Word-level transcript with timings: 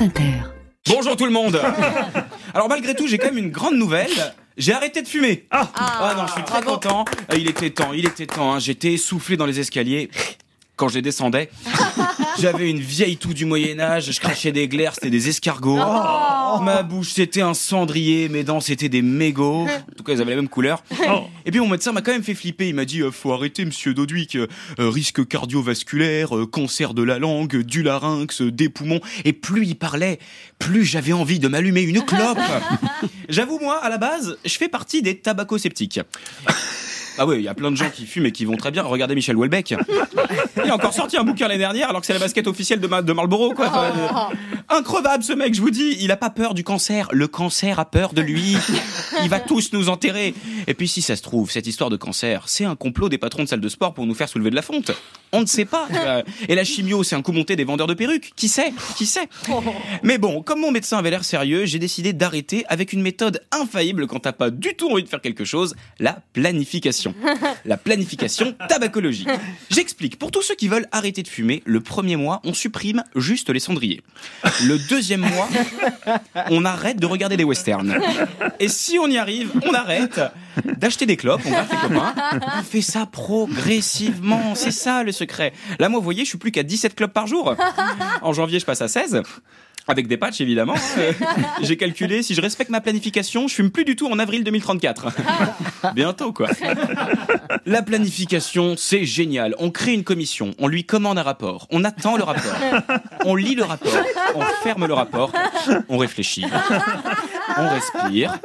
France 0.00 0.08
Inter. 0.08 0.32
Bonjour 0.88 1.14
tout 1.14 1.26
le 1.26 1.30
monde 1.30 1.60
Alors 2.54 2.70
malgré 2.70 2.94
tout, 2.94 3.06
j'ai 3.06 3.18
quand 3.18 3.26
même 3.26 3.36
une 3.36 3.50
grande 3.50 3.74
nouvelle. 3.76 4.08
J'ai 4.56 4.72
arrêté 4.72 5.02
de 5.02 5.06
fumer. 5.08 5.46
Ah, 5.50 6.14
non, 6.16 6.26
je 6.26 6.32
suis 6.32 6.42
très 6.42 6.62
content. 6.62 7.04
Euh, 7.30 7.36
Il 7.36 7.46
était 7.50 7.68
temps, 7.68 7.92
il 7.92 8.06
était 8.06 8.24
temps. 8.26 8.54
hein. 8.54 8.58
J'étais 8.60 8.94
essoufflé 8.94 9.36
dans 9.36 9.44
les 9.44 9.60
escaliers. 9.60 10.10
Quand 10.76 10.88
je 10.88 10.94
les 10.94 11.02
descendais, 11.02 11.50
j'avais 12.40 12.70
une 12.70 12.80
vieille 12.80 13.16
toux 13.16 13.34
du 13.34 13.44
Moyen 13.44 13.78
Âge, 13.80 14.10
je 14.10 14.20
crachais 14.20 14.52
des 14.52 14.68
glaires, 14.68 14.94
c'était 14.94 15.10
des 15.10 15.28
escargots. 15.28 15.76
Ma 15.76 16.82
bouche, 16.82 17.10
c'était 17.12 17.42
un 17.42 17.54
cendrier, 17.54 18.28
mes 18.28 18.44
dents, 18.44 18.60
c'était 18.60 18.88
des 18.88 19.02
mégots. 19.02 19.66
En 19.66 19.96
tout 19.96 20.04
cas, 20.04 20.12
ils 20.12 20.20
avaient 20.20 20.30
la 20.30 20.36
même 20.36 20.48
couleur. 20.48 20.82
Et 21.46 21.50
puis 21.50 21.60
mon 21.60 21.68
médecin 21.68 21.92
m'a 21.92 22.02
quand 22.02 22.12
même 22.12 22.22
fait 22.22 22.34
flipper. 22.34 22.68
Il 22.68 22.74
m'a 22.74 22.84
dit 22.84 23.00
euh, 23.00 23.10
faut 23.10 23.32
arrêter, 23.32 23.64
monsieur 23.64 23.94
Dodwick. 23.94 24.36
Euh, 24.36 24.46
euh, 24.78 24.88
risque 24.88 25.26
cardiovasculaire, 25.26 26.36
euh, 26.36 26.46
cancer 26.46 26.94
de 26.94 27.02
la 27.02 27.18
langue, 27.18 27.58
du 27.58 27.82
larynx, 27.82 28.42
des 28.42 28.68
poumons. 28.68 29.00
Et 29.24 29.32
plus 29.32 29.66
il 29.66 29.76
parlait, 29.76 30.18
plus 30.58 30.84
j'avais 30.84 31.12
envie 31.12 31.38
de 31.38 31.48
m'allumer 31.48 31.82
une 31.82 32.04
clope. 32.04 32.38
J'avoue, 33.28 33.58
moi, 33.60 33.78
à 33.82 33.88
la 33.88 33.98
base, 33.98 34.38
je 34.44 34.54
fais 34.54 34.68
partie 34.68 35.02
des 35.02 35.18
tabaco-sceptiques. 35.18 36.00
Ah 37.22 37.26
oui, 37.26 37.36
il 37.36 37.42
y 37.42 37.48
a 37.48 37.54
plein 37.54 37.70
de 37.70 37.76
gens 37.76 37.90
qui 37.90 38.06
fument 38.06 38.24
et 38.26 38.32
qui 38.32 38.46
vont 38.46 38.56
très 38.56 38.70
bien. 38.70 38.82
Regardez 38.82 39.14
Michel 39.14 39.36
Houellebecq. 39.36 39.74
Il 40.64 40.70
a 40.70 40.74
encore 40.74 40.94
sorti 40.94 41.18
un 41.18 41.22
bouquin 41.24 41.48
l'année 41.48 41.58
dernière 41.58 41.88
alors 41.90 42.00
que 42.00 42.06
c'est 42.06 42.12
la 42.14 42.18
basket 42.18 42.46
officielle 42.46 42.80
de, 42.80 42.86
Ma- 42.86 43.02
de 43.02 43.12
Marlboro, 43.12 43.52
quoi. 43.52 43.66
Enfin, 43.68 43.84
euh, 44.30 44.74
increvable 44.76 45.22
ce 45.22 45.32
mec, 45.34 45.52
je 45.54 45.60
vous 45.60 45.70
dis. 45.70 45.96
Il 46.00 46.10
a 46.12 46.16
pas 46.16 46.30
peur 46.30 46.54
du 46.54 46.64
cancer. 46.64 47.08
Le 47.12 47.28
cancer 47.28 47.78
a 47.78 47.84
peur 47.84 48.14
de 48.14 48.22
lui. 48.22 48.56
Il 49.22 49.28
va 49.28 49.38
tous 49.40 49.72
nous 49.74 49.88
enterrer. 49.90 50.34
Et 50.66 50.72
puis 50.74 50.88
si 50.88 51.02
ça 51.02 51.14
se 51.14 51.22
trouve, 51.22 51.50
cette 51.50 51.66
histoire 51.66 51.90
de 51.90 51.96
cancer, 51.96 52.44
c'est 52.46 52.64
un 52.64 52.74
complot 52.76 53.08
des 53.10 53.18
patrons 53.18 53.42
de 53.44 53.48
salles 53.48 53.60
de 53.60 53.68
sport 53.68 53.92
pour 53.92 54.06
nous 54.06 54.14
faire 54.14 54.28
soulever 54.28 54.48
de 54.50 54.54
la 54.56 54.62
fonte. 54.62 54.90
On 55.32 55.40
ne 55.42 55.46
sait 55.46 55.64
pas. 55.66 55.86
vois. 55.90 56.22
Et 56.48 56.54
la 56.54 56.64
chimio, 56.64 57.02
c'est 57.02 57.16
un 57.16 57.22
coup 57.22 57.32
monté 57.32 57.54
des 57.56 57.64
vendeurs 57.64 57.86
de 57.86 57.94
perruques. 57.94 58.32
Qui 58.34 58.48
sait? 58.48 58.72
Qui 58.96 59.04
sait? 59.06 59.28
Mais 60.02 60.16
bon, 60.18 60.42
comme 60.42 60.60
mon 60.60 60.70
médecin 60.70 60.96
avait 60.98 61.10
l'air 61.10 61.24
sérieux, 61.24 61.66
j'ai 61.66 61.78
décidé 61.78 62.12
d'arrêter 62.12 62.64
avec 62.68 62.92
une 62.94 63.02
méthode 63.02 63.42
infaillible 63.52 64.06
quand 64.06 64.20
t'as 64.20 64.32
pas 64.32 64.50
du 64.50 64.74
tout 64.74 64.90
envie 64.90 65.02
de 65.04 65.08
faire 65.08 65.20
quelque 65.20 65.44
chose, 65.44 65.74
la 65.98 66.18
planification. 66.32 67.09
La 67.64 67.76
planification 67.76 68.54
tabacologique. 68.68 69.28
J'explique. 69.70 70.18
Pour 70.18 70.30
tous 70.30 70.42
ceux 70.42 70.54
qui 70.54 70.68
veulent 70.68 70.86
arrêter 70.92 71.22
de 71.22 71.28
fumer, 71.28 71.62
le 71.64 71.80
premier 71.80 72.16
mois, 72.16 72.40
on 72.44 72.54
supprime 72.54 73.02
juste 73.16 73.50
les 73.50 73.60
cendriers. 73.60 74.02
Le 74.64 74.78
deuxième 74.88 75.20
mois, 75.20 75.48
on 76.50 76.64
arrête 76.64 76.98
de 76.98 77.06
regarder 77.06 77.36
des 77.36 77.44
westerns. 77.44 77.94
Et 78.58 78.68
si 78.68 78.98
on 78.98 79.06
y 79.08 79.18
arrive, 79.18 79.50
on 79.66 79.74
arrête 79.74 80.20
d'acheter 80.64 81.06
des 81.06 81.16
clopes, 81.16 81.42
on. 81.46 82.00
On 82.58 82.62
fait 82.62 82.82
ça 82.82 83.06
progressivement, 83.06 84.54
c'est 84.54 84.70
ça 84.70 85.02
le 85.02 85.12
secret. 85.12 85.52
Là, 85.78 85.88
moi, 85.88 85.98
vous 86.00 86.04
voyez, 86.04 86.24
je 86.24 86.30
suis 86.30 86.38
plus 86.38 86.52
qu'à 86.52 86.62
17 86.62 86.94
clopes 86.94 87.12
par 87.12 87.26
jour. 87.26 87.54
En 88.22 88.32
janvier, 88.32 88.58
je 88.58 88.66
passe 88.66 88.82
à 88.82 88.88
16. 88.88 89.22
Avec 89.90 90.06
des 90.06 90.16
patchs, 90.16 90.40
évidemment. 90.40 90.74
Euh, 90.98 91.12
J'ai 91.62 91.76
calculé, 91.76 92.22
si 92.22 92.34
je 92.34 92.40
respecte 92.40 92.70
ma 92.70 92.80
planification, 92.80 93.48
je 93.48 93.54
fume 93.54 93.70
plus 93.70 93.84
du 93.84 93.96
tout 93.96 94.06
en 94.06 94.18
avril 94.18 94.44
2034. 94.44 95.08
Bientôt, 95.94 96.32
quoi. 96.32 96.48
La 97.66 97.82
planification, 97.82 98.74
c'est 98.76 99.04
génial. 99.04 99.54
On 99.58 99.70
crée 99.70 99.92
une 99.92 100.04
commission, 100.04 100.52
on 100.58 100.68
lui 100.68 100.84
commande 100.84 101.18
un 101.18 101.22
rapport, 101.22 101.66
on 101.70 101.84
attend 101.84 102.16
le 102.16 102.22
rapport, 102.22 102.54
on 103.24 103.34
lit 103.34 103.54
le 103.54 103.64
rapport, 103.64 103.92
on 104.34 104.42
ferme 104.62 104.86
le 104.86 104.94
rapport, 104.94 105.32
on 105.88 105.98
réfléchit, 105.98 106.44
on 107.58 107.68
respire, 107.68 108.38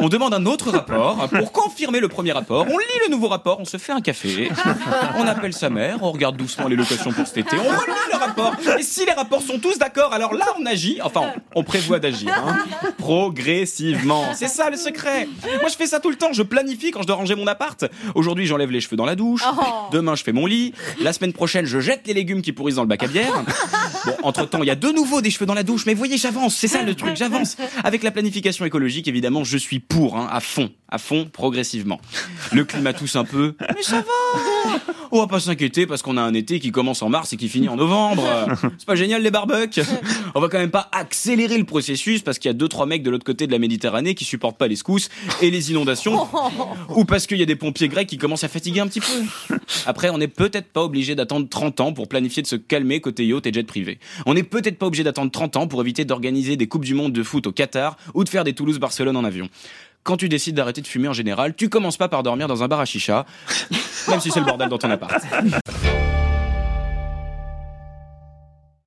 on 0.00 0.08
demande 0.08 0.34
un 0.34 0.46
autre 0.46 0.70
rapport 0.70 1.28
pour 1.28 1.52
confirmer 1.52 2.00
le 2.00 2.08
premier 2.08 2.32
rapport, 2.32 2.66
on 2.68 2.78
lit 2.78 2.84
le 3.06 3.10
nouveau 3.10 3.28
rapport, 3.28 3.60
on 3.60 3.64
se 3.64 3.76
fait 3.76 3.92
un 3.92 4.00
café, 4.00 4.50
on 5.16 5.26
appelle 5.26 5.52
sa 5.52 5.70
mère, 5.70 5.98
on 6.02 6.10
regarde 6.10 6.36
doucement 6.36 6.68
les 6.68 6.76
locations 6.76 7.12
pour 7.12 7.26
cet 7.26 7.38
été, 7.38 7.56
on 7.56 7.68
relit 7.68 7.92
le 8.14 8.24
rapport, 8.24 8.54
et 8.78 8.82
si 8.82 9.04
les 9.04 9.12
rapports 9.12 9.42
sont 9.42 9.58
tous 9.58 9.78
d'accord, 9.78 10.12
alors 10.12 10.34
là 10.34 10.46
on 10.58 10.66
agit, 10.66 11.00
enfin 11.02 11.32
on 11.54 11.62
prévoit 11.62 11.98
d'agir, 11.98 12.32
hein, 12.32 12.58
progressivement. 12.98 14.24
C'est 14.34 14.48
ça 14.48 14.70
le 14.70 14.76
secret. 14.76 15.28
Moi 15.60 15.68
je 15.68 15.76
fais 15.76 15.86
ça 15.86 16.00
tout 16.00 16.10
le 16.10 16.16
temps, 16.16 16.32
je 16.32 16.42
planifie 16.42 16.90
quand 16.90 17.02
je 17.02 17.06
dois 17.06 17.16
ranger 17.16 17.34
mon 17.34 17.46
appart. 17.46 17.84
Aujourd'hui 18.14 18.46
j'enlève 18.46 18.70
les 18.70 18.80
cheveux 18.80 18.96
dans 18.96 19.06
la 19.06 19.16
douche, 19.16 19.42
demain 19.92 20.14
je 20.14 20.22
fais 20.22 20.32
mon 20.32 20.46
lit, 20.46 20.72
la 21.00 21.12
semaine 21.12 21.32
prochaine 21.32 21.66
je 21.66 21.80
jette 21.80 22.06
les 22.06 22.14
légumes 22.14 22.42
qui 22.42 22.52
pourrissent 22.52 22.76
dans 22.76 22.82
le 22.82 22.88
bac 22.88 23.02
à 23.02 23.08
bière. 23.08 23.44
Bon, 24.06 24.16
entre 24.22 24.46
temps 24.48 24.62
il 24.62 24.66
y 24.66 24.70
a 24.70 24.76
de 24.76 24.88
nouveau 24.88 25.20
des 25.20 25.30
cheveux 25.30 25.46
dans 25.46 25.54
la 25.54 25.62
douche, 25.62 25.86
mais 25.86 25.94
vous 25.94 25.98
voyez 25.98 26.16
j'avance, 26.16 26.54
c'est 26.54 26.68
ça 26.68 26.82
le 26.82 26.94
truc, 26.94 27.16
j'avance. 27.16 27.56
Avec 27.82 28.02
la 28.02 28.10
planification 28.10 28.64
écologique 28.64 29.08
évidemment 29.08 29.44
je 29.44 29.58
suis 29.58 29.80
pour, 29.80 30.16
hein, 30.16 30.28
à 30.30 30.40
fond, 30.40 30.70
à 30.88 30.98
fond, 30.98 31.28
progressivement. 31.32 32.00
Le 32.52 32.64
climat 32.64 32.92
tousse 32.92 33.16
un 33.16 33.24
peu, 33.24 33.54
mais 33.60 33.82
ça 33.82 33.96
va. 33.96 34.78
On 35.16 35.20
va 35.20 35.28
pas 35.28 35.38
s'inquiéter 35.38 35.86
parce 35.86 36.02
qu'on 36.02 36.16
a 36.16 36.22
un 36.22 36.34
été 36.34 36.58
qui 36.58 36.72
commence 36.72 37.00
en 37.00 37.08
mars 37.08 37.32
et 37.32 37.36
qui 37.36 37.48
finit 37.48 37.68
en 37.68 37.76
novembre. 37.76 38.26
C'est 38.78 38.84
pas 38.84 38.96
génial 38.96 39.22
les 39.22 39.30
barbecues? 39.30 39.82
On 40.34 40.40
va 40.40 40.48
quand 40.48 40.58
même 40.58 40.72
pas 40.72 40.88
accélérer 40.90 41.56
le 41.56 41.62
processus 41.62 42.22
parce 42.22 42.40
qu'il 42.40 42.48
y 42.48 42.50
a 42.50 42.52
deux 42.52 42.66
trois 42.66 42.86
mecs 42.86 43.04
de 43.04 43.10
l'autre 43.10 43.24
côté 43.24 43.46
de 43.46 43.52
la 43.52 43.60
Méditerranée 43.60 44.16
qui 44.16 44.24
supportent 44.24 44.58
pas 44.58 44.66
les 44.66 44.74
secousses 44.74 45.10
et 45.40 45.52
les 45.52 45.70
inondations 45.70 46.26
ou 46.96 47.04
parce 47.04 47.28
qu'il 47.28 47.38
y 47.38 47.44
a 47.44 47.46
des 47.46 47.54
pompiers 47.54 47.86
grecs 47.86 48.08
qui 48.08 48.18
commencent 48.18 48.42
à 48.42 48.48
fatiguer 48.48 48.80
un 48.80 48.88
petit 48.88 48.98
peu. 48.98 49.56
Après, 49.86 50.10
on 50.10 50.18
n'est 50.18 50.26
peut-être 50.26 50.72
pas 50.72 50.82
obligé 50.82 51.14
d'attendre 51.14 51.48
30 51.48 51.80
ans 51.80 51.92
pour 51.92 52.08
planifier 52.08 52.42
de 52.42 52.48
se 52.48 52.56
calmer 52.56 53.00
côté 53.00 53.24
yacht 53.24 53.46
et 53.46 53.52
jet 53.52 53.62
privé. 53.62 54.00
On 54.26 54.34
n'est 54.34 54.42
peut-être 54.42 54.78
pas 54.78 54.86
obligé 54.86 55.04
d'attendre 55.04 55.30
30 55.30 55.56
ans 55.58 55.66
pour 55.68 55.80
éviter 55.80 56.04
d'organiser 56.04 56.56
des 56.56 56.66
coupes 56.66 56.84
du 56.84 56.94
monde 56.94 57.12
de 57.12 57.22
foot 57.22 57.46
au 57.46 57.52
Qatar 57.52 57.96
ou 58.14 58.24
de 58.24 58.28
faire 58.28 58.42
des 58.42 58.54
Toulouse-Barcelone 58.54 59.16
en 59.16 59.22
avion. 59.22 59.48
Quand 60.04 60.18
tu 60.18 60.28
décides 60.28 60.54
d'arrêter 60.54 60.82
de 60.82 60.86
fumer 60.86 61.08
en 61.08 61.14
général, 61.14 61.54
tu 61.56 61.70
commences 61.70 61.96
pas 61.96 62.08
par 62.08 62.22
dormir 62.22 62.46
dans 62.46 62.62
un 62.62 62.68
bar 62.68 62.78
à 62.78 62.84
chicha, 62.84 63.24
même 64.08 64.20
si 64.20 64.30
c'est 64.30 64.40
le 64.40 64.46
bordel 64.46 64.68
dans 64.68 64.78
ton 64.78 64.90
appart. 64.90 65.22